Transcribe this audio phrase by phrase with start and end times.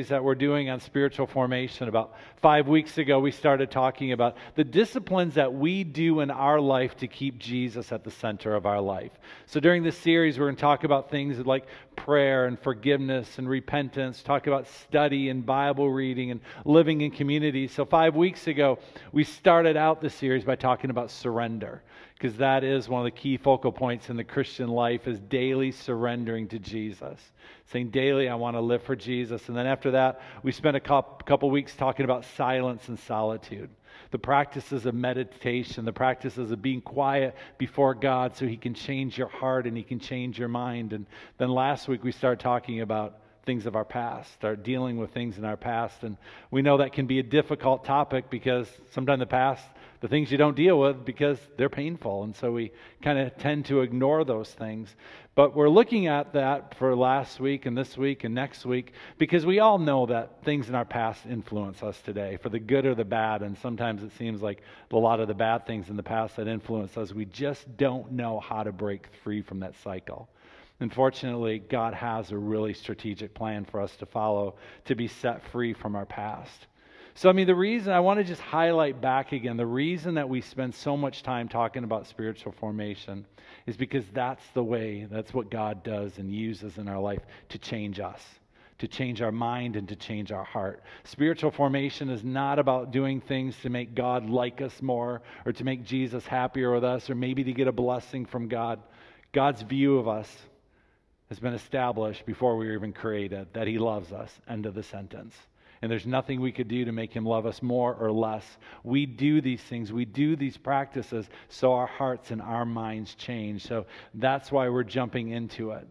[0.00, 1.86] series that we're doing on spiritual formation.
[1.86, 6.58] About five weeks ago, we started talking about the disciplines that we do in our
[6.58, 9.12] life to keep Jesus at the center of our life.
[9.44, 11.66] So during this series, we're going to talk about things like
[11.96, 17.68] prayer and forgiveness and repentance, talk about study and Bible reading and living in community.
[17.68, 18.78] So five weeks ago,
[19.12, 21.82] we started out the series by talking about surrender
[22.20, 25.72] because that is one of the key focal points in the Christian life is daily
[25.72, 27.18] surrendering to Jesus.
[27.72, 29.48] Saying daily, I want to live for Jesus.
[29.48, 33.70] And then after that, we spent a couple weeks talking about silence and solitude.
[34.10, 39.16] The practices of meditation, the practices of being quiet before God so He can change
[39.16, 40.92] your heart and He can change your mind.
[40.92, 41.06] And
[41.38, 45.38] then last week, we started talking about things of our past, start dealing with things
[45.38, 46.02] in our past.
[46.02, 46.18] And
[46.50, 49.64] we know that can be a difficult topic because sometimes the past
[50.00, 52.22] the things you don't deal with because they're painful.
[52.22, 54.94] And so we kind of tend to ignore those things.
[55.34, 59.44] But we're looking at that for last week and this week and next week because
[59.44, 62.94] we all know that things in our past influence us today, for the good or
[62.94, 63.42] the bad.
[63.42, 66.48] And sometimes it seems like a lot of the bad things in the past that
[66.48, 70.28] influence us, we just don't know how to break free from that cycle.
[70.80, 75.74] Unfortunately, God has a really strategic plan for us to follow to be set free
[75.74, 76.66] from our past.
[77.14, 80.28] So, I mean, the reason I want to just highlight back again the reason that
[80.28, 83.26] we spend so much time talking about spiritual formation
[83.66, 87.58] is because that's the way, that's what God does and uses in our life to
[87.58, 88.22] change us,
[88.78, 90.82] to change our mind and to change our heart.
[91.04, 95.64] Spiritual formation is not about doing things to make God like us more or to
[95.64, 98.80] make Jesus happier with us or maybe to get a blessing from God.
[99.32, 100.34] God's view of us
[101.28, 104.32] has been established before we were even created that He loves us.
[104.48, 105.34] End of the sentence
[105.82, 108.44] and there's nothing we could do to make him love us more or less.
[108.84, 113.66] We do these things, we do these practices so our hearts and our minds change.
[113.66, 115.88] So that's why we're jumping into it.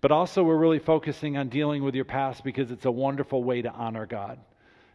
[0.00, 3.62] But also, we're really focusing on dealing with your past because it's a wonderful way
[3.62, 4.40] to honor God.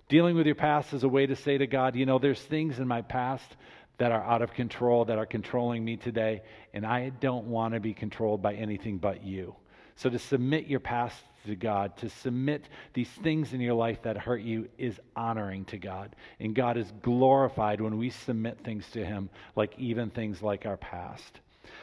[0.10, 2.80] Dealing with your past is a way to say to God, you know, there's things
[2.80, 3.56] in my past
[3.98, 6.42] that are out of control, that are controlling me today,
[6.74, 9.56] and I don't want to be controlled by anything but you.
[9.96, 14.18] So to submit your past to God, to submit these things in your life that
[14.18, 16.16] hurt you is honoring to God.
[16.40, 20.78] And God is glorified when we submit things to Him, like even things like our
[20.78, 21.40] past.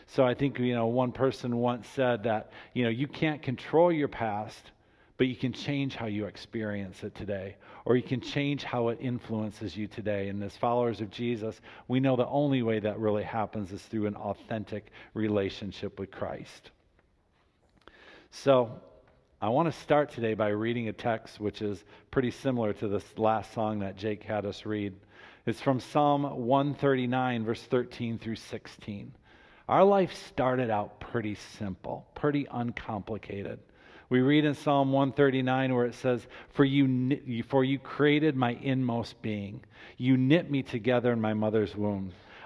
[0.06, 3.92] So I think, you know, one person once said that, you know, you can't control
[3.92, 4.70] your past,
[5.16, 8.98] but you can change how you experience it today, or you can change how it
[9.00, 10.28] influences you today.
[10.28, 14.06] And as followers of Jesus, we know the only way that really happens is through
[14.06, 16.70] an authentic relationship with Christ.
[18.30, 18.80] So,
[19.44, 23.04] I want to start today by reading a text which is pretty similar to this
[23.18, 24.94] last song that Jake had us read.
[25.44, 29.12] It's from Psalm 139, verse 13 through 16.
[29.68, 33.58] Our life started out pretty simple, pretty uncomplicated.
[34.08, 39.20] We read in Psalm 139 where it says, for you, for you created my inmost
[39.20, 39.62] being.
[39.98, 42.12] You knit me together in my mother's womb.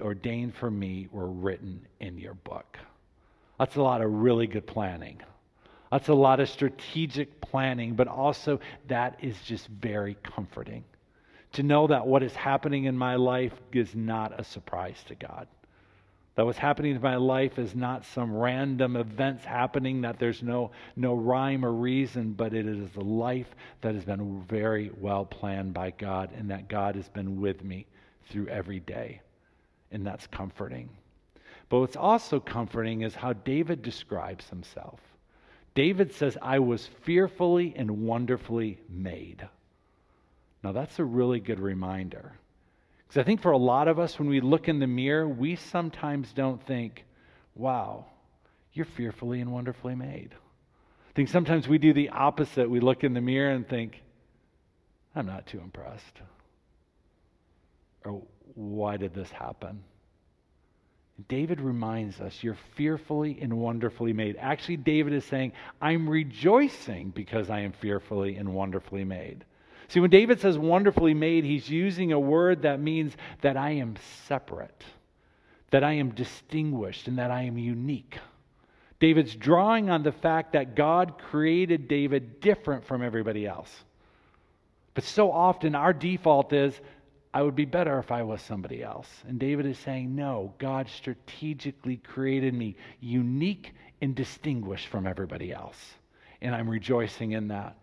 [0.00, 2.78] ordained for me were written in your book.
[3.58, 5.20] That's a lot of really good planning.
[5.90, 10.84] That's a lot of strategic planning, but also that is just very comforting.
[11.52, 15.48] To know that what is happening in my life is not a surprise to God.
[16.34, 20.70] That what's happening in my life is not some random events happening that there's no,
[20.94, 23.48] no rhyme or reason, but it is a life
[23.80, 27.86] that has been very well planned by God and that God has been with me
[28.28, 29.20] through every day
[29.90, 30.90] and that's comforting.
[31.68, 35.00] But what's also comforting is how David describes himself.
[35.74, 39.46] David says, I was fearfully and wonderfully made.
[40.62, 42.32] Now, that's a really good reminder.
[43.06, 45.56] Because I think for a lot of us, when we look in the mirror, we
[45.56, 47.04] sometimes don't think,
[47.54, 48.06] wow,
[48.72, 50.30] you're fearfully and wonderfully made.
[50.32, 52.68] I think sometimes we do the opposite.
[52.68, 54.02] We look in the mirror and think,
[55.14, 56.20] I'm not too impressed.
[58.04, 58.22] Or
[58.54, 59.82] why did this happen?
[61.26, 64.36] David reminds us, You're fearfully and wonderfully made.
[64.38, 69.44] Actually, David is saying, I'm rejoicing because I am fearfully and wonderfully made.
[69.88, 73.96] See, when David says wonderfully made, he's using a word that means that I am
[74.26, 74.84] separate,
[75.70, 78.18] that I am distinguished, and that I am unique.
[79.00, 83.72] David's drawing on the fact that God created David different from everybody else.
[84.94, 86.78] But so often our default is,
[87.32, 89.08] I would be better if I was somebody else.
[89.26, 95.94] And David is saying, No, God strategically created me unique and distinguished from everybody else.
[96.40, 97.76] And I'm rejoicing in that.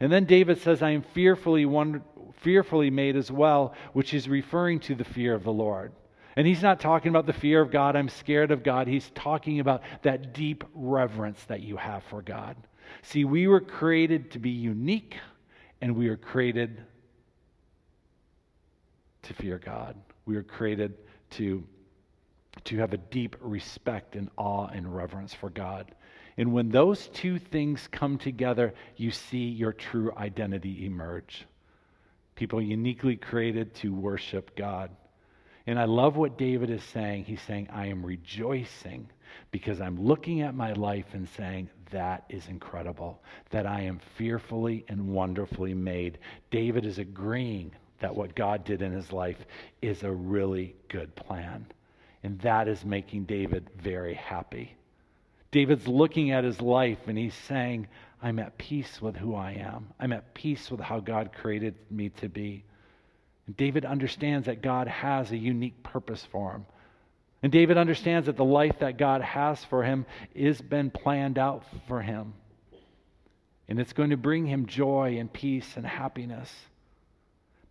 [0.00, 2.02] And then David says, I am fearfully, wonder,
[2.40, 5.92] fearfully made as well, which is referring to the fear of the Lord.
[6.36, 8.88] And he's not talking about the fear of God, I'm scared of God.
[8.88, 12.56] He's talking about that deep reverence that you have for God.
[13.02, 15.16] See, we were created to be unique,
[15.80, 16.82] and we were created
[19.22, 19.96] to fear God.
[20.26, 20.94] We were created
[21.30, 21.64] to,
[22.64, 25.94] to have a deep respect and awe and reverence for God.
[26.36, 31.46] And when those two things come together, you see your true identity emerge.
[32.34, 34.90] People uniquely created to worship God.
[35.66, 37.24] And I love what David is saying.
[37.24, 39.10] He's saying, I am rejoicing
[39.50, 44.84] because I'm looking at my life and saying, that is incredible, that I am fearfully
[44.88, 46.18] and wonderfully made.
[46.50, 49.38] David is agreeing that what God did in his life
[49.80, 51.66] is a really good plan.
[52.22, 54.76] And that is making David very happy.
[55.50, 57.88] David's looking at his life and he's saying,
[58.22, 59.88] I'm at peace with who I am.
[59.98, 62.64] I'm at peace with how God created me to be.
[63.46, 66.66] And David understands that God has a unique purpose for him.
[67.42, 71.64] And David understands that the life that God has for him is been planned out
[71.88, 72.34] for him.
[73.68, 76.52] And it's going to bring him joy and peace and happiness.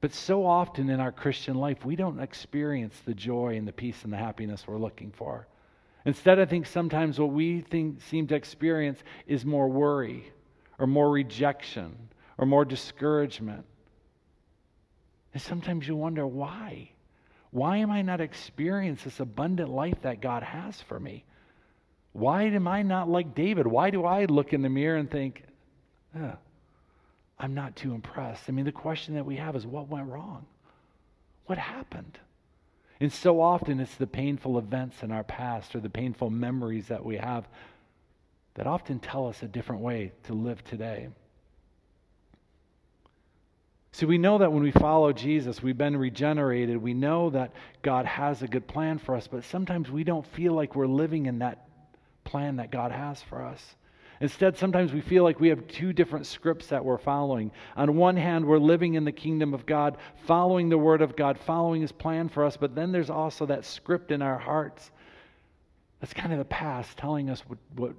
[0.02, 4.04] But so often in our Christian life, we don't experience the joy and the peace
[4.04, 5.48] and the happiness we're looking for.
[6.06, 10.32] Instead, I think sometimes what we think, seem to experience is more worry
[10.80, 11.96] or more rejection
[12.40, 13.64] or more discouragement.
[15.34, 16.90] And sometimes you wonder why.
[17.52, 21.26] Why am I not experiencing this abundant life that God has for me?
[22.14, 23.68] Why am I not like David?
[23.68, 25.44] Why do I look in the mirror and think,
[26.16, 26.32] eh,
[27.42, 28.44] I'm not too impressed?
[28.48, 30.46] I mean, the question that we have is what went wrong?
[31.48, 32.20] What happened?
[33.00, 37.04] And so often it's the painful events in our past or the painful memories that
[37.04, 37.48] we have
[38.54, 41.08] that often tell us a different way to live today.
[43.94, 46.78] See, we know that when we follow Jesus, we've been regenerated.
[46.78, 50.54] We know that God has a good plan for us, but sometimes we don't feel
[50.54, 51.68] like we're living in that
[52.24, 53.76] plan that God has for us.
[54.22, 57.52] Instead, sometimes we feel like we have two different scripts that we're following.
[57.76, 59.98] On one hand, we're living in the kingdom of God,
[60.28, 63.66] following the word of God, following his plan for us, but then there's also that
[63.66, 64.92] script in our hearts
[66.00, 67.94] that's kind of the past telling us what, what,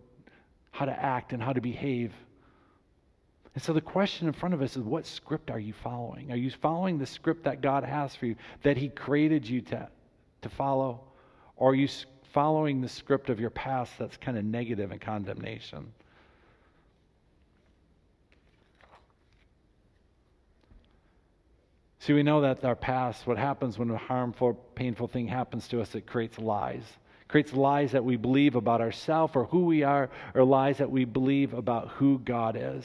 [0.70, 2.12] how to act and how to behave.
[3.54, 6.30] And so the question in front of us is what script are you following?
[6.30, 9.88] Are you following the script that God has for you, that He created you to,
[10.42, 11.00] to follow?
[11.56, 11.88] Or are you
[12.32, 15.92] following the script of your past that's kind of negative and condemnation?
[22.02, 25.80] See, we know that our past, what happens when a harmful, painful thing happens to
[25.80, 26.82] us, it creates lies.
[26.82, 30.90] It creates lies that we believe about ourselves or who we are, or lies that
[30.90, 32.84] we believe about who God is.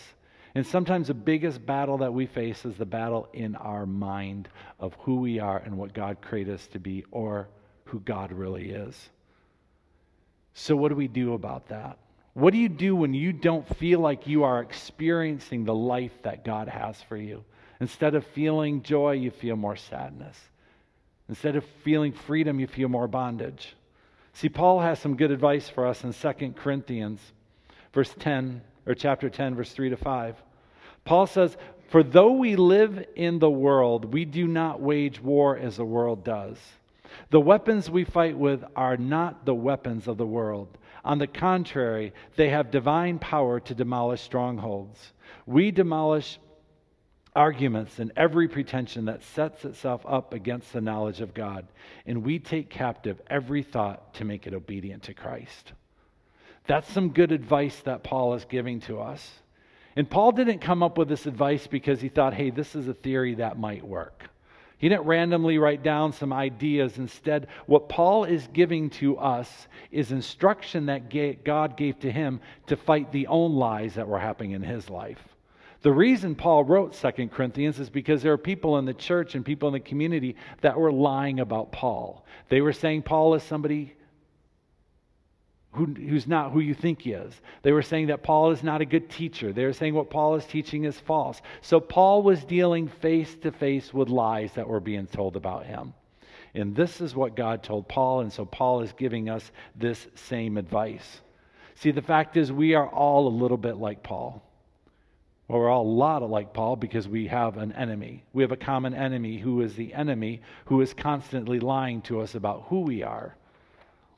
[0.53, 4.49] And sometimes the biggest battle that we face is the battle in our mind
[4.79, 7.47] of who we are and what God created us to be or
[7.85, 9.09] who God really is.
[10.53, 11.97] So, what do we do about that?
[12.35, 16.45] What do you do when you don't feel like you are experiencing the life that
[16.45, 17.43] God has for you?
[17.79, 20.37] Instead of feeling joy, you feel more sadness.
[21.29, 23.75] Instead of feeling freedom, you feel more bondage.
[24.33, 27.19] See, Paul has some good advice for us in 2 Corinthians,
[27.93, 30.35] verse 10, or chapter 10, verse 3 to 5.
[31.05, 31.57] Paul says,
[31.89, 36.23] For though we live in the world, we do not wage war as the world
[36.23, 36.57] does.
[37.29, 40.77] The weapons we fight with are not the weapons of the world.
[41.03, 45.13] On the contrary, they have divine power to demolish strongholds.
[45.45, 46.39] We demolish
[47.37, 51.67] arguments and every pretension that sets itself up against the knowledge of God,
[52.07, 55.73] and we take captive every thought to make it obedient to Christ.
[56.65, 59.31] That's some good advice that Paul is giving to us.
[59.95, 62.93] And Paul didn't come up with this advice because he thought, hey, this is a
[62.93, 64.23] theory that might work.
[64.79, 66.97] He didn't randomly write down some ideas.
[66.97, 72.75] Instead, what Paul is giving to us is instruction that God gave to him to
[72.75, 75.21] fight the own lies that were happening in his life.
[75.81, 79.45] The reason Paul wrote Second Corinthians is because there are people in the church and
[79.45, 82.25] people in the community that were lying about Paul.
[82.49, 83.93] They were saying Paul is somebody
[85.71, 87.39] who, who's not who you think he is.
[87.61, 89.53] They were saying that Paul is not a good teacher.
[89.53, 91.41] They were saying what Paul is teaching is false.
[91.61, 95.93] So Paul was dealing face to face with lies that were being told about him.
[96.55, 100.57] And this is what God told Paul, and so Paul is giving us this same
[100.57, 101.21] advice.
[101.75, 104.43] See, the fact is, we are all a little bit like Paul.
[105.47, 108.25] Well, we're all a lot like Paul because we have an enemy.
[108.33, 112.35] We have a common enemy who is the enemy who is constantly lying to us
[112.35, 113.35] about who we are.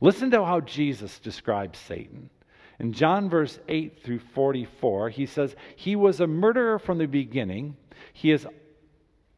[0.01, 2.31] Listen to how Jesus describes Satan.
[2.79, 7.75] In John verse 8 through 44, he says, He was a murderer from the beginning.
[8.13, 8.48] He, is,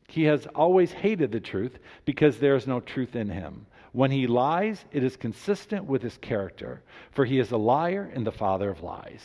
[0.07, 3.65] he has always hated the truth because there is no truth in him.
[3.91, 8.25] When he lies, it is consistent with his character, for he is a liar and
[8.25, 9.23] the father of lies.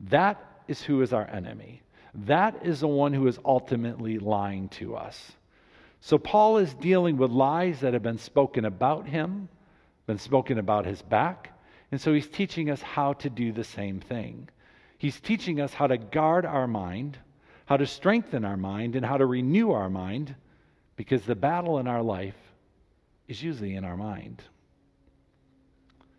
[0.00, 1.82] That is who is our enemy.
[2.14, 5.32] That is the one who is ultimately lying to us.
[6.00, 9.48] So Paul is dealing with lies that have been spoken about him,
[10.06, 11.50] been spoken about his back,
[11.90, 14.48] and so he's teaching us how to do the same thing.
[14.98, 17.18] He's teaching us how to guard our mind,
[17.66, 20.34] how to strengthen our mind, and how to renew our mind,
[20.96, 22.36] because the battle in our life
[23.26, 24.42] is usually in our mind.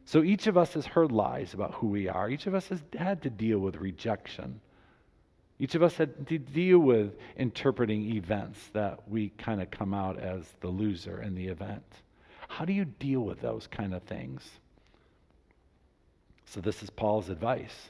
[0.06, 2.30] So each of us has heard lies about who we are.
[2.30, 4.62] Each of us has had to deal with rejection.
[5.58, 10.20] Each of us had to deal with interpreting events that we kind of come out
[10.20, 11.84] as the loser in the event.
[12.50, 14.42] How do you deal with those kind of things?
[16.46, 17.90] So, this is Paul's advice.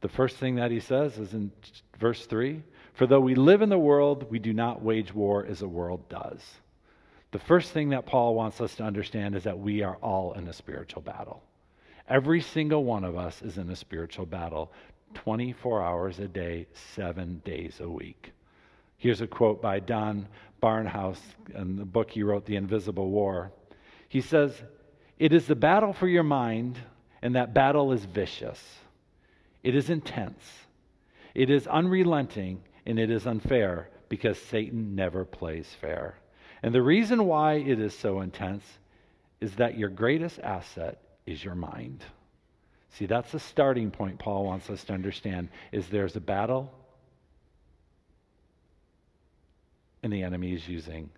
[0.00, 1.52] The first thing that he says is in
[1.98, 2.62] verse 3
[2.94, 6.08] For though we live in the world, we do not wage war as the world
[6.08, 6.40] does.
[7.30, 10.48] The first thing that Paul wants us to understand is that we are all in
[10.48, 11.42] a spiritual battle.
[12.08, 14.72] Every single one of us is in a spiritual battle
[15.14, 18.32] 24 hours a day, seven days a week.
[18.96, 20.28] Here's a quote by Don
[20.62, 21.20] Barnhouse
[21.54, 23.52] in the book he wrote, The Invisible War.
[24.08, 24.62] He says,
[25.18, 26.78] It is the battle for your mind,
[27.22, 28.78] and that battle is vicious.
[29.62, 30.44] It is intense.
[31.34, 36.18] It is unrelenting, and it is unfair because Satan never plays fair.
[36.62, 38.64] And the reason why it is so intense
[39.40, 42.04] is that your greatest asset is your mind.
[42.92, 46.72] See, that's the starting point Paul wants us to understand is there's a battle
[50.02, 51.10] and the enemy is using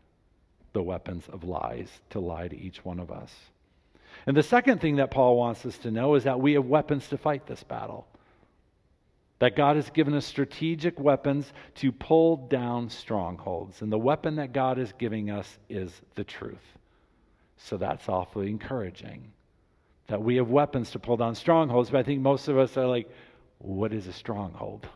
[0.72, 3.32] the weapons of lies to lie to each one of us.
[4.26, 7.08] And the second thing that Paul wants us to know is that we have weapons
[7.08, 8.06] to fight this battle.
[9.38, 13.82] That God has given us strategic weapons to pull down strongholds.
[13.82, 16.58] And the weapon that God is giving us is the truth.
[17.56, 19.32] So that's awfully encouraging
[20.08, 22.86] that we have weapons to pull down strongholds, but I think most of us are
[22.86, 23.10] like,
[23.58, 24.88] what is a stronghold?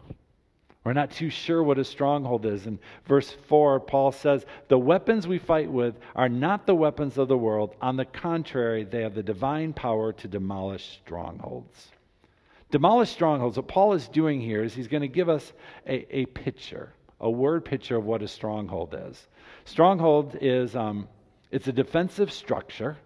[0.86, 2.66] We're not too sure what a stronghold is.
[2.66, 7.26] In verse 4, Paul says, The weapons we fight with are not the weapons of
[7.26, 7.75] the world.
[7.80, 11.88] On the contrary, they have the divine power to demolish strongholds.
[12.70, 13.56] Demolish strongholds.
[13.56, 15.52] What Paul is doing here is he's going to give us
[15.88, 19.26] a, a picture, a word picture of what a stronghold is.
[19.64, 21.08] Stronghold is um,
[21.50, 22.96] it's a defensive structure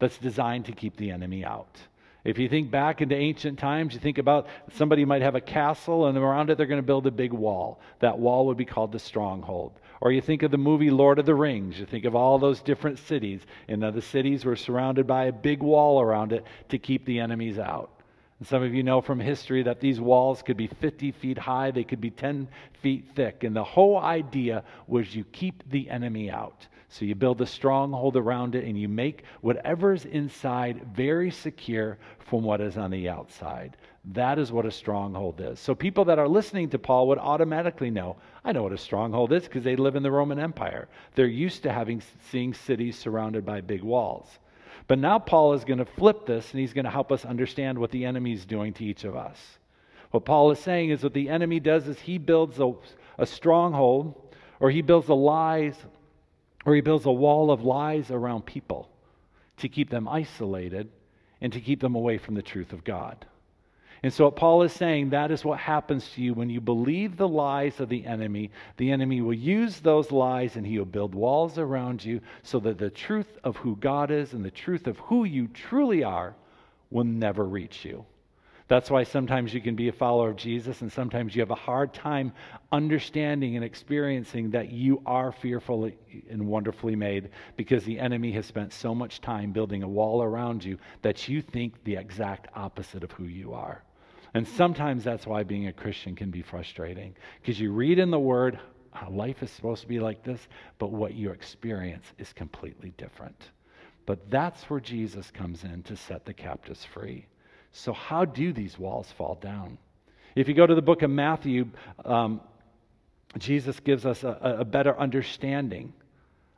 [0.00, 1.78] that's designed to keep the enemy out.
[2.24, 6.06] If you think back into ancient times, you think about somebody might have a castle
[6.06, 7.80] and around it they're going to build a big wall.
[8.00, 9.72] That wall would be called the stronghold.
[10.02, 11.78] Or you think of the movie Lord of the Rings.
[11.78, 15.62] You think of all those different cities, and the cities were surrounded by a big
[15.62, 17.90] wall around it to keep the enemies out.
[18.38, 21.70] And some of you know from history that these walls could be 50 feet high,
[21.70, 22.48] they could be 10
[22.82, 23.44] feet thick.
[23.44, 26.66] And the whole idea was you keep the enemy out.
[26.92, 32.42] So you build a stronghold around it and you make whatever's inside very secure from
[32.42, 33.76] what is on the outside.
[34.06, 35.60] That is what a stronghold is.
[35.60, 39.32] So people that are listening to Paul would automatically know, I know what a stronghold
[39.32, 40.88] is because they live in the Roman Empire.
[41.14, 44.40] They're used to having seeing cities surrounded by big walls.
[44.88, 47.78] But now Paul is going to flip this and he's going to help us understand
[47.78, 49.38] what the enemy is doing to each of us.
[50.10, 52.72] What Paul is saying is what the enemy does is he builds a,
[53.16, 55.76] a stronghold or he builds a lies
[56.64, 58.88] or he builds a wall of lies around people
[59.58, 60.88] to keep them isolated
[61.40, 63.26] and to keep them away from the truth of God.
[64.02, 67.16] And so, what Paul is saying, that is what happens to you when you believe
[67.16, 68.50] the lies of the enemy.
[68.78, 72.78] The enemy will use those lies and he will build walls around you so that
[72.78, 76.34] the truth of who God is and the truth of who you truly are
[76.90, 78.06] will never reach you.
[78.70, 81.56] That's why sometimes you can be a follower of Jesus and sometimes you have a
[81.56, 82.32] hard time
[82.70, 85.98] understanding and experiencing that you are fearfully
[86.30, 90.62] and wonderfully made because the enemy has spent so much time building a wall around
[90.62, 93.82] you that you think the exact opposite of who you are.
[94.34, 98.20] And sometimes that's why being a Christian can be frustrating because you read in the
[98.20, 98.60] Word,
[98.94, 100.46] ah, life is supposed to be like this,
[100.78, 103.50] but what you experience is completely different.
[104.06, 107.26] But that's where Jesus comes in to set the captives free.
[107.72, 109.78] So, how do these walls fall down?
[110.34, 111.68] If you go to the book of Matthew,
[112.04, 112.40] um,
[113.38, 115.92] Jesus gives us a, a better understanding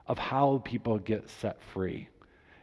[0.07, 2.09] of how people get set free.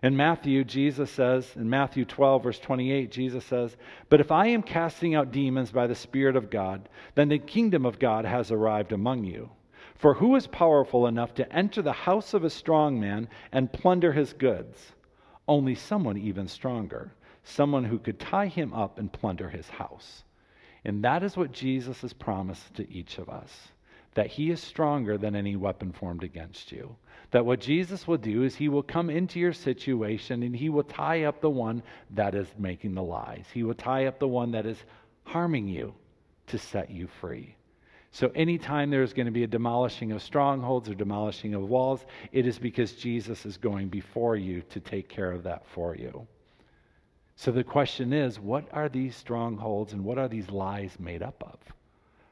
[0.02, 3.76] In Matthew, Jesus says, in Matthew 12, verse 28, Jesus says,
[4.08, 7.86] But if I am casting out demons by the Spirit of God, then the kingdom
[7.86, 9.50] of God has arrived among you.
[9.96, 14.14] For who is powerful enough to enter the house of a strong man and plunder
[14.14, 14.94] his goods?
[15.50, 17.12] Only someone even stronger,
[17.50, 20.24] someone who could tie him up and plunder his house.
[20.86, 23.70] And that is what Jesus has promised to each of us
[24.16, 26.96] that he is stronger than any weapon formed against you.
[27.32, 30.84] That what Jesus will do is he will come into your situation and he will
[30.84, 33.46] tie up the one that is making the lies.
[33.54, 34.84] He will tie up the one that is
[35.24, 35.94] harming you
[36.48, 37.56] to set you free.
[38.12, 42.48] So, anytime there's going to be a demolishing of strongholds or demolishing of walls, it
[42.48, 46.28] is because Jesus is going before you to take care of that for you.
[47.42, 51.42] So, the question is what are these strongholds and what are these lies made up
[51.42, 51.58] of?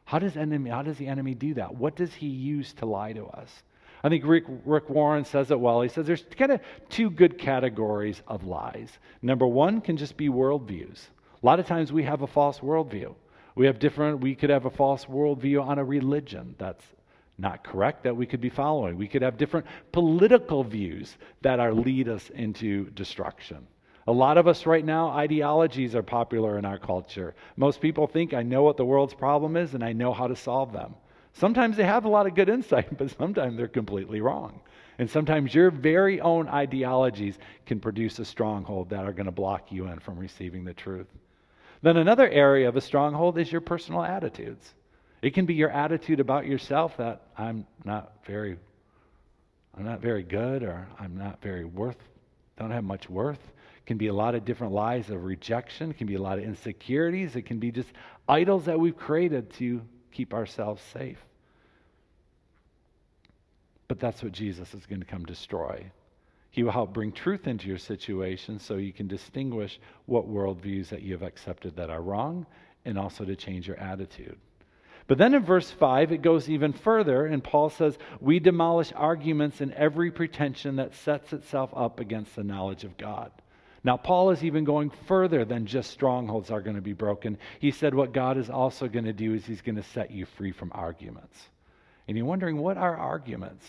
[0.04, 1.74] How does, enemy, how does the enemy do that?
[1.74, 3.64] What does he use to lie to us?
[4.04, 5.80] I think Rick, Rick Warren says it well.
[5.80, 6.60] He says there's kind of
[6.90, 9.00] two good categories of lies.
[9.22, 11.00] Number one can just be worldviews.
[11.42, 13.16] A lot of times we have a false worldview.
[13.56, 16.84] We have different, we could have a false worldview on a religion that's
[17.38, 18.98] not correct that we could be following.
[18.98, 23.68] We could have different political views that are lead us into destruction.
[24.08, 27.36] A lot of us right now, ideologies are popular in our culture.
[27.58, 30.36] Most people think I know what the world's problem is and I know how to
[30.36, 30.96] solve them.
[31.34, 34.62] Sometimes they have a lot of good insight, but sometimes they're completely wrong.
[34.98, 39.72] And sometimes your very own ideologies can produce a stronghold that are going to block
[39.72, 41.08] you in from receiving the truth.
[41.82, 44.74] Then another area of a stronghold is your personal attitudes.
[45.22, 48.58] It can be your attitude about yourself that I'm not very
[49.78, 51.98] I'm not very good or I'm not very worth
[52.58, 53.52] don't have much worth
[53.88, 56.44] can be a lot of different lies of rejection, it can be a lot of
[56.44, 57.90] insecurities, it can be just
[58.28, 61.18] idols that we've created to keep ourselves safe.
[63.88, 65.90] But that's what Jesus is going to come destroy.
[66.52, 71.02] He will help bring truth into your situation so you can distinguish what worldviews that
[71.02, 72.46] you have accepted that are wrong
[72.84, 74.38] and also to change your attitude.
[75.08, 79.62] But then in verse 5, it goes even further, and Paul says, We demolish arguments
[79.62, 83.32] and every pretension that sets itself up against the knowledge of God.
[83.88, 87.38] Now, Paul is even going further than just strongholds are going to be broken.
[87.60, 90.26] He said what God is also going to do is he's going to set you
[90.26, 91.40] free from arguments.
[92.06, 93.66] And you're wondering, what are arguments?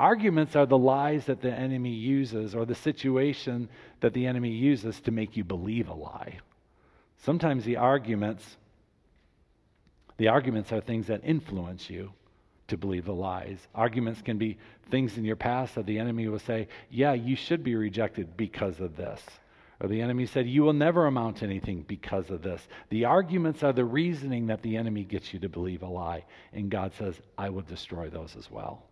[0.00, 3.68] Arguments are the lies that the enemy uses or the situation
[4.00, 6.38] that the enemy uses to make you believe a lie.
[7.18, 8.56] Sometimes the arguments
[10.16, 12.10] the arguments are things that influence you
[12.68, 13.58] to believe the lies.
[13.74, 14.58] Arguments can be
[14.90, 18.80] things in your past that the enemy will say, Yeah, you should be rejected because
[18.80, 19.20] of this.
[19.80, 22.66] Or the enemy said, You will never amount to anything because of this.
[22.88, 26.24] The arguments are the reasoning that the enemy gets you to believe a lie.
[26.52, 28.84] And God says, I will destroy those as well.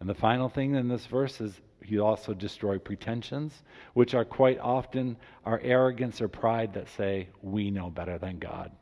[0.00, 4.58] And the final thing in this verse is he also destroy pretensions, which are quite
[4.58, 8.72] often our arrogance or pride that say, We know better than God.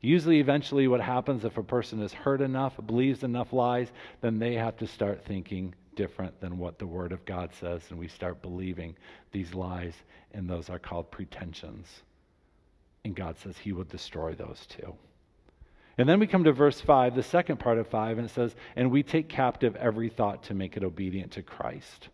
[0.00, 4.54] Usually, eventually, what happens if a person is hurt enough, believes enough lies, then they
[4.54, 8.40] have to start thinking different than what the Word of God says, and we start
[8.40, 8.94] believing
[9.32, 9.94] these lies,
[10.32, 11.88] and those are called pretensions.
[13.04, 14.94] And God says He will destroy those too.
[15.98, 18.54] And then we come to verse 5, the second part of 5, and it says,
[18.76, 22.08] And we take captive every thought to make it obedient to Christ.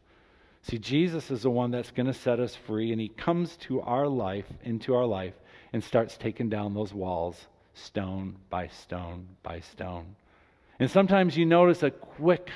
[0.62, 3.82] See, Jesus is the one that's going to set us free, and He comes to
[3.82, 5.34] our life, into our life,
[5.74, 10.16] and starts taking down those walls stone by stone by stone.
[10.78, 12.50] And sometimes you notice a quick,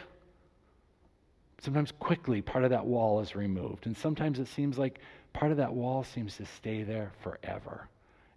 [1.61, 3.87] sometimes quickly, part of that wall is removed.
[3.87, 5.01] And sometimes it seems like
[5.33, 7.89] part of that wall seems to stay there forever.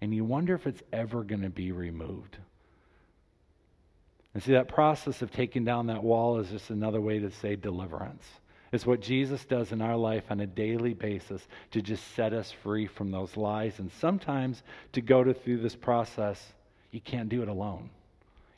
[0.02, 2.38] And you wonder if it's ever going to be removed.
[4.34, 7.56] And see, that process of taking down that wall is just another way to say
[7.56, 8.26] deliverance.
[8.72, 12.54] It's what Jesus does in our life on a daily basis to just set us
[12.64, 13.80] free from those lies.
[13.80, 14.64] And sometimes
[14.94, 16.54] to go to, through this process
[16.92, 17.90] you can't do it alone.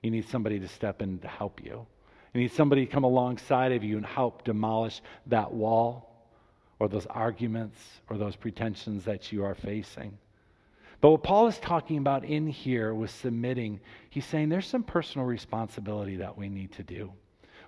[0.02, 1.86] You need somebody to step in to help you.
[2.34, 6.10] You need somebody to come alongside of you and help demolish that wall
[6.80, 7.78] or those arguments
[8.10, 10.18] or those pretensions that you are facing.
[11.00, 15.28] But what Paul is talking about in here with submitting, he's saying there's some personal
[15.28, 17.12] responsibility that we need to do.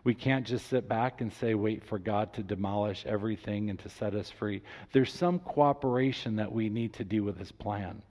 [0.05, 3.89] We can't just sit back and say, wait for God to demolish everything and to
[3.89, 4.61] set us free.
[4.93, 8.01] There's some cooperation that we need to do with his plan.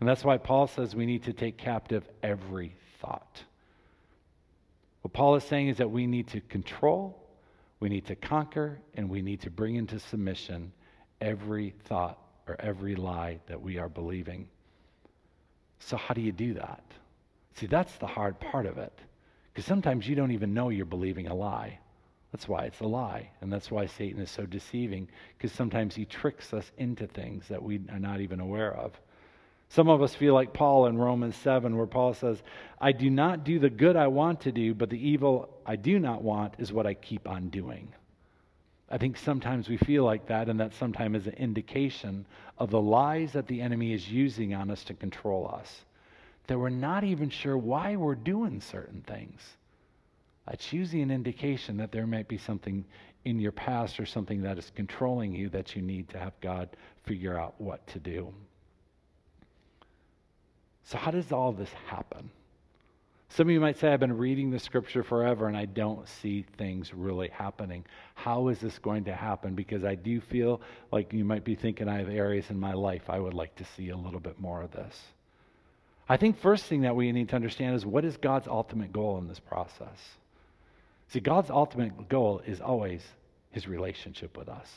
[0.00, 3.42] And that's why Paul says we need to take captive every thought.
[5.02, 7.22] What Paul is saying is that we need to control,
[7.80, 10.72] we need to conquer, and we need to bring into submission
[11.20, 14.48] every thought or every lie that we are believing.
[15.80, 16.82] So, how do you do that?
[17.54, 18.92] See, that's the hard part of it.
[19.52, 21.78] Because sometimes you don't even know you're believing a lie.
[22.32, 23.30] That's why it's a lie.
[23.40, 27.62] And that's why Satan is so deceiving, because sometimes he tricks us into things that
[27.62, 28.92] we are not even aware of.
[29.70, 32.42] Some of us feel like Paul in Romans 7, where Paul says,
[32.80, 35.98] I do not do the good I want to do, but the evil I do
[35.98, 37.92] not want is what I keep on doing.
[38.90, 42.24] I think sometimes we feel like that, and that sometimes is an indication
[42.56, 45.84] of the lies that the enemy is using on us to control us.
[46.46, 49.42] That we're not even sure why we're doing certain things.
[50.50, 52.86] It's usually an indication that there might be something
[53.26, 56.70] in your past or something that is controlling you that you need to have God
[57.04, 58.32] figure out what to do.
[60.88, 62.30] So, how does all this happen?
[63.28, 66.46] Some of you might say, I've been reading the scripture forever and I don't see
[66.56, 67.84] things really happening.
[68.14, 69.54] How is this going to happen?
[69.54, 73.02] Because I do feel like you might be thinking I have areas in my life
[73.10, 74.98] I would like to see a little bit more of this.
[76.08, 79.18] I think first thing that we need to understand is what is God's ultimate goal
[79.18, 79.98] in this process?
[81.08, 83.02] See, God's ultimate goal is always
[83.50, 84.70] his relationship with us.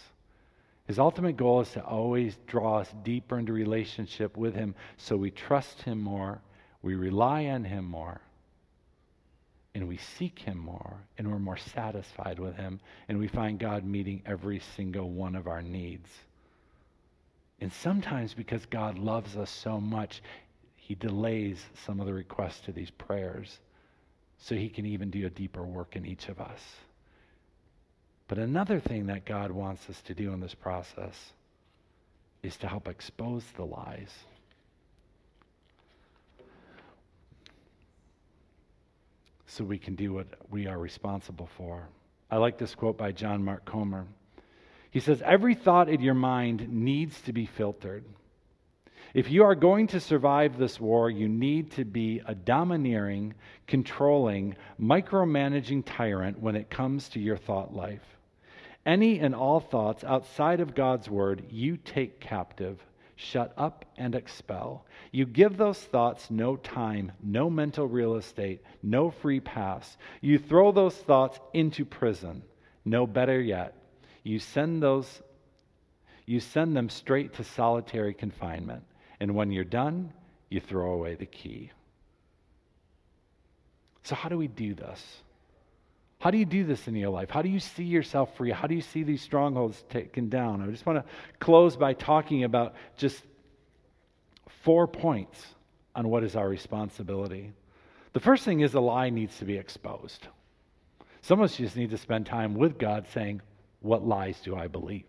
[0.87, 5.31] His ultimate goal is to always draw us deeper into relationship with Him so we
[5.31, 6.41] trust Him more,
[6.81, 8.21] we rely on Him more,
[9.73, 13.85] and we seek Him more, and we're more satisfied with Him, and we find God
[13.85, 16.09] meeting every single one of our needs.
[17.61, 20.23] And sometimes because God loves us so much,
[20.75, 23.59] He delays some of the requests to these prayers
[24.39, 26.59] so He can even do a deeper work in each of us.
[28.31, 31.33] But another thing that God wants us to do in this process
[32.41, 34.09] is to help expose the lies.
[39.47, 41.89] So we can do what we are responsible for.
[42.31, 44.05] I like this quote by John Mark Comer.
[44.91, 48.05] He says, Every thought in your mind needs to be filtered.
[49.13, 53.33] If you are going to survive this war, you need to be a domineering,
[53.67, 57.99] controlling, micromanaging tyrant when it comes to your thought life.
[58.85, 62.79] Any and all thoughts outside of God's word, you take captive,
[63.15, 64.85] shut up, and expel.
[65.11, 69.97] You give those thoughts no time, no mental real estate, no free pass.
[70.19, 72.41] You throw those thoughts into prison.
[72.83, 73.75] No better yet,
[74.23, 75.21] you send those
[76.25, 78.83] you send them straight to solitary confinement.
[79.19, 80.13] And when you're done,
[80.49, 81.71] you throw away the key.
[84.03, 85.03] So how do we do this?
[86.21, 87.31] How do you do this in your life?
[87.31, 88.51] How do you see yourself free?
[88.51, 90.61] How do you see these strongholds taken down?
[90.61, 93.23] I just want to close by talking about just
[94.63, 95.43] four points
[95.95, 97.53] on what is our responsibility.
[98.13, 100.27] The first thing is a lie needs to be exposed.
[101.23, 103.41] Some of us just need to spend time with God saying,
[103.79, 105.07] What lies do I believe?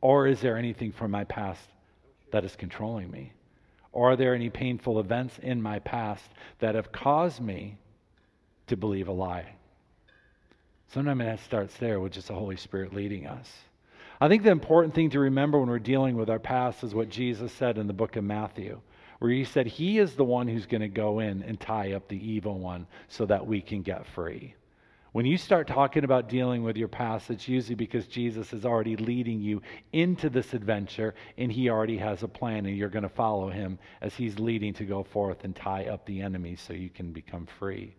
[0.00, 1.68] Or is there anything from my past
[2.30, 3.34] that is controlling me?
[3.92, 6.24] Or are there any painful events in my past
[6.60, 7.76] that have caused me
[8.68, 9.57] to believe a lie?
[10.88, 13.50] Sometimes that starts there with just the Holy Spirit leading us.
[14.22, 17.10] I think the important thing to remember when we're dealing with our past is what
[17.10, 18.80] Jesus said in the book of Matthew,
[19.18, 22.08] where he said he is the one who's going to go in and tie up
[22.08, 24.54] the evil one so that we can get free.
[25.12, 28.96] When you start talking about dealing with your past, it's usually because Jesus is already
[28.96, 29.60] leading you
[29.92, 33.78] into this adventure and he already has a plan and you're going to follow him
[34.00, 37.46] as he's leading to go forth and tie up the enemy so you can become
[37.58, 37.94] free.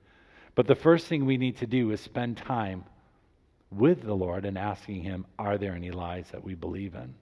[0.60, 2.84] But the first thing we need to do is spend time
[3.72, 7.16] with the Lord and asking Him, are there any lies that we believe in?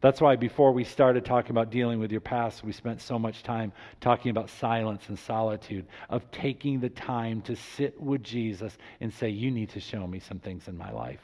[0.00, 3.42] That's why before we started talking about dealing with your past, we spent so much
[3.42, 9.12] time talking about silence and solitude, of taking the time to sit with Jesus and
[9.12, 11.22] say, You need to show me some things in my life.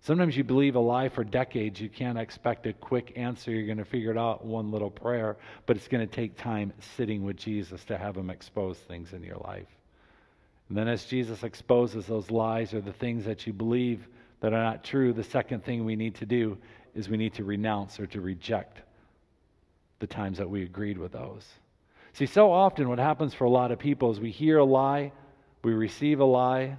[0.00, 1.80] Sometimes you believe a lie for decades.
[1.80, 3.52] You can't expect a quick answer.
[3.52, 5.36] You're going to figure it out one little prayer,
[5.66, 9.22] but it's going to take time sitting with Jesus to have Him expose things in
[9.22, 9.68] your life.
[10.70, 14.06] And then, as Jesus exposes those lies or the things that you believe
[14.38, 16.56] that are not true, the second thing we need to do
[16.94, 18.82] is we need to renounce or to reject
[19.98, 21.44] the times that we agreed with those.
[22.12, 25.10] See, so often what happens for a lot of people is we hear a lie,
[25.64, 26.76] we receive a lie,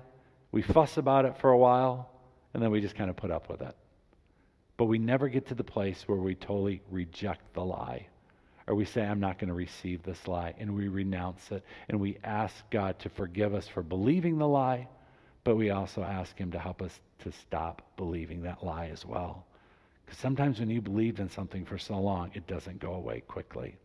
[0.53, 2.09] we fuss about it for a while,
[2.53, 3.75] and then we just kind of put up with it.
[4.77, 8.07] But we never get to the place where we totally reject the lie
[8.67, 11.99] or we say, I'm not going to receive this lie, and we renounce it, and
[11.99, 14.87] we ask God to forgive us for believing the lie,
[15.43, 19.45] but we also ask Him to help us to stop believing that lie as well.
[20.05, 23.75] Because sometimes when you believe in something for so long, it doesn't go away quickly.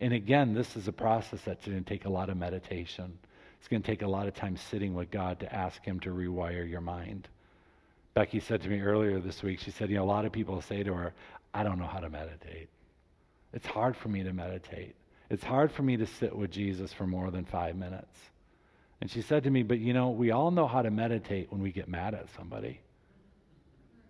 [0.00, 3.18] And again, this is a process that's going to take a lot of meditation.
[3.58, 6.10] It's going to take a lot of time sitting with God to ask Him to
[6.10, 7.28] rewire your mind.
[8.14, 10.60] Becky said to me earlier this week, she said, You know, a lot of people
[10.62, 11.12] say to her,
[11.52, 12.68] I don't know how to meditate.
[13.54, 14.96] It's hard for me to meditate.
[15.30, 18.18] It's hard for me to sit with Jesus for more than five minutes.
[19.00, 21.62] And she said to me, But you know, we all know how to meditate when
[21.62, 22.80] we get mad at somebody.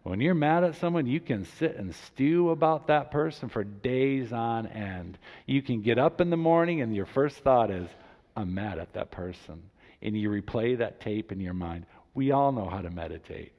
[0.03, 4.33] When you're mad at someone, you can sit and stew about that person for days
[4.33, 5.19] on end.
[5.47, 7.89] You can get up in the morning and your first thought is,
[8.37, 9.63] I'm mad at that person.
[10.03, 11.87] And you replay that tape in your mind.
[12.15, 13.53] We all know how to meditate.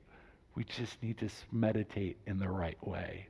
[0.55, 3.27] We just need to meditate in the right way.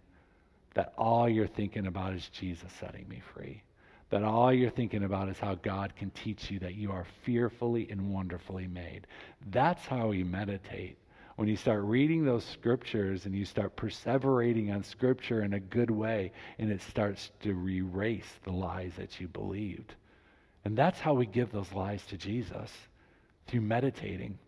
[0.75, 3.63] That all you're thinking about is Jesus setting me free.
[4.11, 7.87] That all you're thinking about is how God can teach you that you are fearfully
[7.89, 9.07] and wonderfully made.
[9.49, 10.97] That's how we meditate
[11.35, 15.91] when you start reading those scriptures and you start perseverating on scripture in a good
[15.91, 19.95] way, and it starts to erase the lies that you believed.
[20.63, 22.71] And that's how we give those lies to Jesus
[23.47, 24.39] through meditating,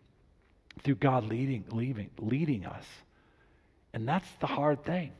[0.82, 2.86] through God leading, leading, leading us.
[3.92, 5.12] And that's the hard thing.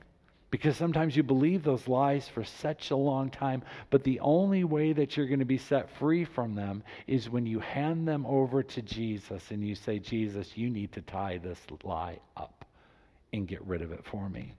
[0.51, 4.95] Because sometimes you believe those lies for such a long time, but the only way
[4.95, 8.63] that you're going to be set free from them is when you hand them over
[8.63, 12.65] to Jesus and you say, Jesus, you need to tie this lie up
[13.35, 14.55] and get rid of it for me.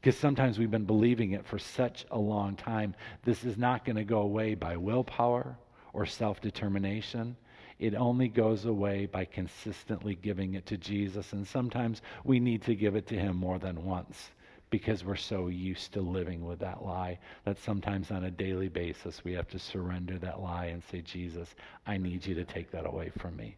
[0.00, 2.94] Because sometimes we've been believing it for such a long time.
[3.24, 5.58] This is not going to go away by willpower
[5.92, 7.36] or self determination.
[7.80, 11.32] It only goes away by consistently giving it to Jesus.
[11.32, 14.30] And sometimes we need to give it to Him more than once
[14.70, 19.24] because we're so used to living with that lie that sometimes on a daily basis
[19.24, 21.54] we have to surrender that lie and say, Jesus,
[21.86, 23.56] I need you to take that away from me.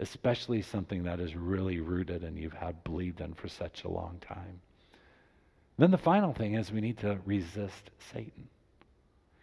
[0.00, 4.18] Especially something that is really rooted and you've had believed in for such a long
[4.20, 4.60] time.
[5.76, 8.48] Then the final thing is we need to resist Satan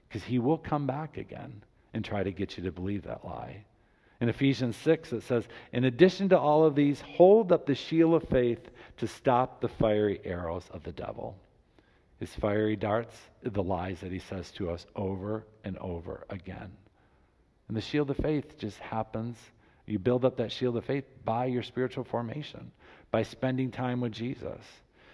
[0.08, 3.66] because he will come back again and try to get you to believe that lie.
[4.21, 8.21] In Ephesians 6, it says, In addition to all of these, hold up the shield
[8.21, 11.38] of faith to stop the fiery arrows of the devil.
[12.17, 16.71] His fiery darts, the lies that he says to us over and over again.
[17.67, 19.38] And the shield of faith just happens.
[19.86, 22.71] You build up that shield of faith by your spiritual formation,
[23.12, 24.62] by spending time with Jesus.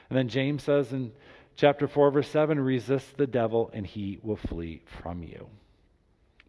[0.09, 1.11] And then James says in
[1.55, 5.47] chapter 4, verse 7 resist the devil and he will flee from you.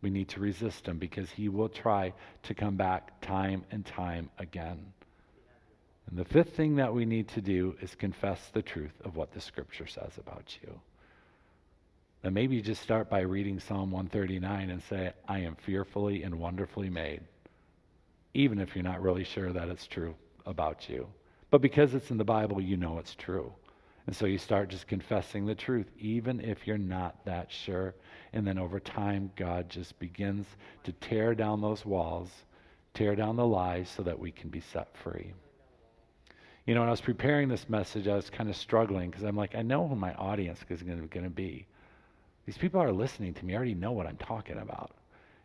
[0.03, 2.13] We need to resist him because he will try
[2.43, 4.93] to come back time and time again.
[6.11, 9.33] And the fifth thing that we need to do is confess the truth of what
[9.33, 10.81] the scripture says about you.
[12.25, 16.39] And maybe you just start by reading Psalm 139 and say, I am fearfully and
[16.39, 17.21] wonderfully made,
[18.35, 20.15] even if you're not really sure that it's true
[20.47, 21.09] about you.
[21.51, 23.53] But because it's in the Bible, you know it's true.
[24.07, 27.95] And so you start just confessing the truth, even if you're not that sure.
[28.33, 30.47] And then over time, God just begins
[30.85, 32.31] to tear down those walls,
[32.95, 35.33] tear down the lies so that we can be set free.
[36.67, 39.37] You know, when I was preparing this message, I was kind of struggling because I'm
[39.37, 41.67] like, I know who my audience is going to be.
[42.47, 43.53] These people are listening to me.
[43.53, 44.93] I already know what I'm talking about.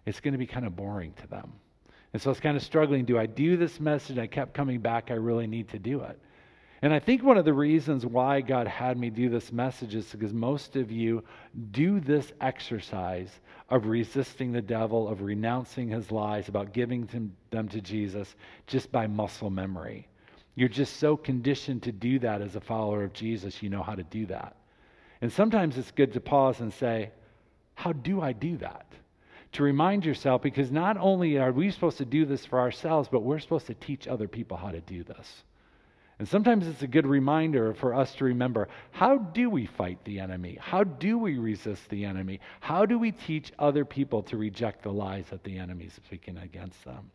[0.05, 1.53] It's going to be kind of boring to them.
[2.13, 3.05] And so I was kind of struggling.
[3.05, 4.17] Do I do this message?
[4.17, 5.11] I kept coming back.
[5.11, 6.19] I really need to do it.
[6.81, 10.05] And I think one of the reasons why God had me do this message is
[10.11, 11.23] because most of you
[11.71, 13.31] do this exercise
[13.69, 18.35] of resisting the devil, of renouncing his lies, about giving them to Jesus
[18.67, 20.07] just by muscle memory.
[20.53, 23.95] You're just so conditioned to do that as a follower of Jesus, you know how
[23.95, 24.55] to do that.
[25.21, 27.11] And sometimes it's good to pause and say,
[27.73, 28.85] How do I do that?
[29.53, 33.21] To remind yourself, because not only are we supposed to do this for ourselves, but
[33.21, 35.43] we're supposed to teach other people how to do this.
[36.19, 40.19] And sometimes it's a good reminder for us to remember how do we fight the
[40.19, 40.57] enemy?
[40.59, 42.39] How do we resist the enemy?
[42.59, 46.37] How do we teach other people to reject the lies that the enemy is speaking
[46.37, 47.11] against them?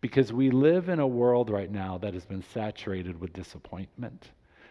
[0.00, 4.30] Because we live in a world right now that has been saturated with disappointment,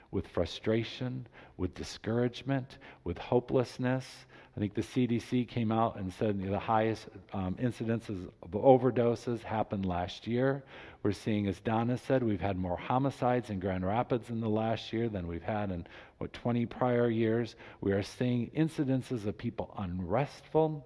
[0.10, 1.28] with frustration,
[1.58, 4.26] with discouragement, with hopelessness,
[4.60, 9.86] I think the CDC came out and said the highest um, incidences of overdoses happened
[9.86, 10.66] last year.
[11.02, 14.92] We're seeing, as Donna said, we've had more homicides in Grand Rapids in the last
[14.92, 17.56] year than we've had in, what, 20 prior years.
[17.80, 20.86] We are seeing incidences of people unrestful,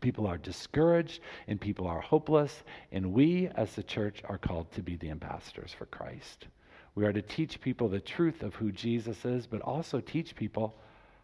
[0.00, 2.64] people are discouraged, and people are hopeless.
[2.90, 6.48] And we, as the church, are called to be the ambassadors for Christ.
[6.96, 10.74] We are to teach people the truth of who Jesus is, but also teach people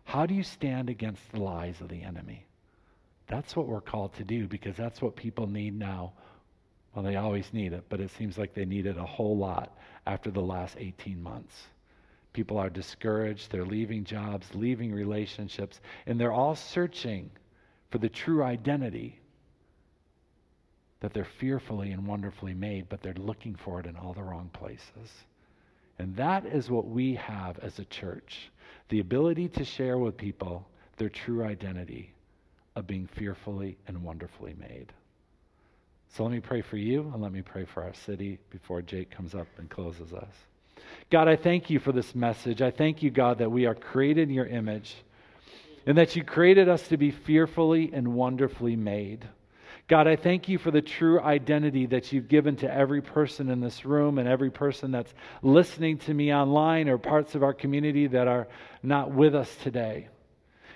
[0.04, 2.46] how do you stand against the lies of the enemy?
[3.28, 6.12] That's what we're called to do because that's what people need now.
[6.94, 9.78] Well, they always need it, but it seems like they need it a whole lot
[10.06, 11.56] after the last 18 months.
[12.32, 17.30] People are discouraged, they're leaving jobs, leaving relationships, and they're all searching
[17.90, 19.18] for the true identity
[21.00, 24.48] that they're fearfully and wonderfully made, but they're looking for it in all the wrong
[24.52, 25.10] places.
[25.98, 28.50] And that is what we have as a church
[28.92, 32.12] the ability to share with people their true identity
[32.76, 34.92] of being fearfully and wonderfully made.
[36.10, 39.10] So let me pray for you and let me pray for our city before Jake
[39.10, 40.34] comes up and closes us.
[41.08, 42.60] God, I thank you for this message.
[42.60, 44.94] I thank you, God, that we are created in your image
[45.86, 49.26] and that you created us to be fearfully and wonderfully made.
[49.88, 53.60] God, I thank you for the true identity that you've given to every person in
[53.60, 58.06] this room and every person that's listening to me online or parts of our community
[58.06, 58.48] that are
[58.82, 60.08] not with us today.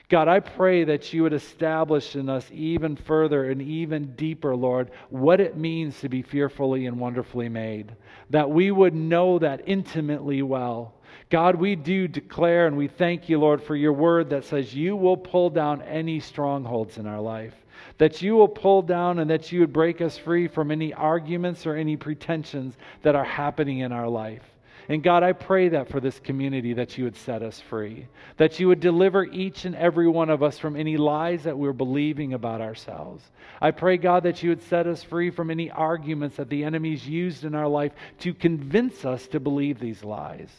[0.09, 4.93] God, I pray that you would establish in us even further and even deeper, Lord,
[5.11, 7.97] what it means to be fearfully and wonderfully made.
[8.31, 10.95] That we would know that intimately well.
[11.29, 14.95] God, we do declare and we thank you, Lord, for your word that says you
[14.95, 17.55] will pull down any strongholds in our life.
[17.99, 21.67] That you will pull down and that you would break us free from any arguments
[21.67, 24.43] or any pretensions that are happening in our life.
[24.89, 28.07] And God, I pray that for this community that you would set us free,
[28.37, 31.73] that you would deliver each and every one of us from any lies that we're
[31.73, 33.25] believing about ourselves.
[33.61, 37.07] I pray, God, that you would set us free from any arguments that the enemy's
[37.07, 40.51] used in our life to convince us to believe these lies.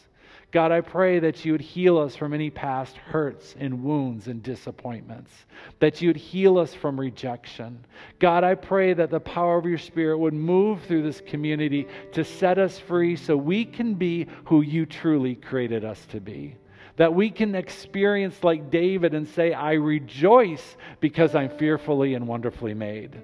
[0.50, 4.42] God, I pray that you would heal us from any past hurts and wounds and
[4.42, 5.30] disappointments,
[5.78, 7.84] that you would heal us from rejection.
[8.18, 12.24] God, I pray that the power of your Spirit would move through this community to
[12.24, 16.56] set us free so we can be who you truly created us to be.
[16.96, 22.74] That we can experience like David and say, I rejoice because I'm fearfully and wonderfully
[22.74, 23.20] made.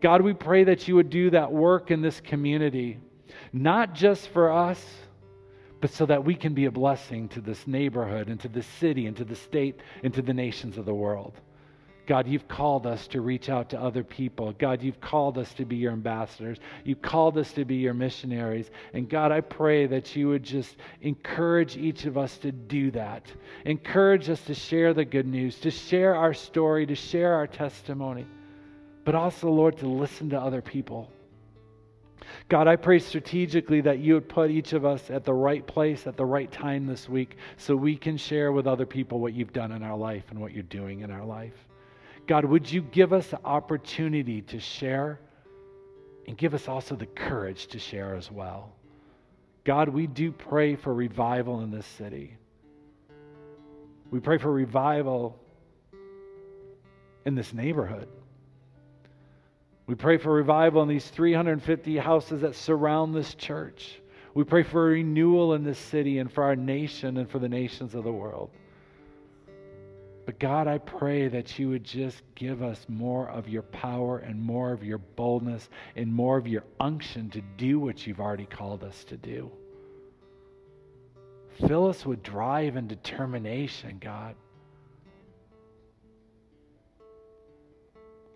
[0.00, 2.98] God, we pray that you would do that work in this community,
[3.52, 4.80] not just for us
[5.80, 9.06] but so that we can be a blessing to this neighborhood and to the city
[9.06, 11.40] and to the state and to the nations of the world.
[12.08, 14.52] God, you've called us to reach out to other people.
[14.52, 16.56] God, you've called us to be your ambassadors.
[16.82, 18.70] You've called us to be your missionaries.
[18.94, 23.30] And God, I pray that you would just encourage each of us to do that.
[23.66, 28.26] Encourage us to share the good news, to share our story, to share our testimony,
[29.04, 31.12] but also, Lord, to listen to other people
[32.48, 36.06] God, I pray strategically that you would put each of us at the right place
[36.06, 39.52] at the right time this week so we can share with other people what you've
[39.52, 41.54] done in our life and what you're doing in our life.
[42.26, 45.20] God, would you give us the opportunity to share
[46.26, 48.72] and give us also the courage to share as well?
[49.64, 52.36] God, we do pray for revival in this city.
[54.10, 55.38] We pray for revival
[57.26, 58.08] in this neighborhood.
[59.88, 64.02] We pray for revival in these 350 houses that surround this church.
[64.34, 67.94] We pray for renewal in this city and for our nation and for the nations
[67.94, 68.50] of the world.
[70.26, 74.38] But God, I pray that you would just give us more of your power and
[74.38, 78.84] more of your boldness and more of your unction to do what you've already called
[78.84, 79.50] us to do.
[81.66, 84.34] Fill us with drive and determination, God.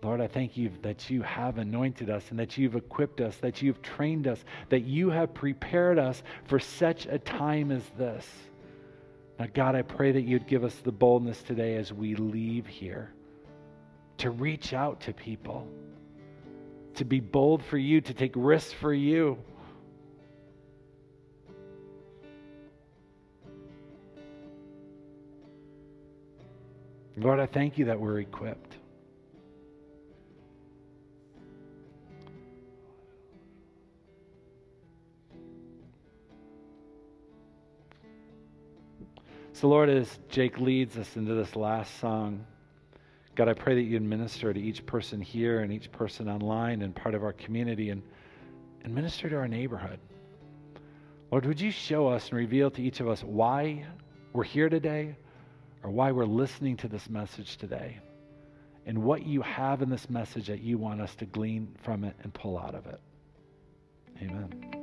[0.03, 3.61] Lord, I thank you that you have anointed us and that you've equipped us, that
[3.61, 8.27] you've trained us, that you have prepared us for such a time as this.
[9.39, 13.13] Now, God, I pray that you'd give us the boldness today as we leave here
[14.17, 15.67] to reach out to people,
[16.95, 19.37] to be bold for you, to take risks for you.
[27.15, 28.72] Lord, I thank you that we're equipped.
[39.63, 42.45] So, Lord, as Jake leads us into this last song,
[43.33, 46.93] God, I pray that you minister to each person here and each person online and
[46.93, 48.03] part of our community and,
[48.83, 50.01] and minister to our neighborhood.
[51.31, 53.85] Lord, would you show us and reveal to each of us why
[54.33, 55.15] we're here today
[55.81, 57.99] or why we're listening to this message today
[58.85, 62.17] and what you have in this message that you want us to glean from it
[62.23, 62.99] and pull out of it.
[64.21, 64.82] Amen.